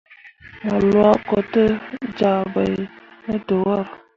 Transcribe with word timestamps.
Mo 0.65 0.75
lwa 0.85 1.09
ko 1.27 1.35
te 1.51 1.63
ja 2.17 2.31
bai 2.53 2.71
ne 3.25 3.35
dəwor. 3.47 3.83